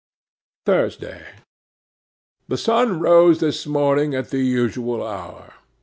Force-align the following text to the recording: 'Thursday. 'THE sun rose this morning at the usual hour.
'Thursday. 0.65 1.27
'THE 2.47 2.57
sun 2.57 2.99
rose 2.99 3.39
this 3.39 3.67
morning 3.67 4.15
at 4.15 4.31
the 4.31 4.39
usual 4.41 5.05
hour. 5.05 5.53